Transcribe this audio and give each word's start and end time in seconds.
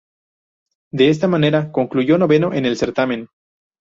De 0.91 1.09
esta 1.09 1.27
manera, 1.27 1.71
concluyó 1.71 2.17
noveno 2.17 2.53
en 2.53 2.65
el 2.65 2.75
certamen. 2.75 3.27